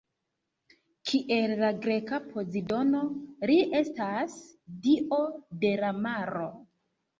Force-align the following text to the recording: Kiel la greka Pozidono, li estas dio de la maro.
Kiel 1.09 1.53
la 1.59 1.69
greka 1.83 2.21
Pozidono, 2.31 3.03
li 3.51 3.59
estas 3.83 4.41
dio 4.89 5.23
de 5.67 5.77
la 5.87 5.95
maro. 6.03 6.53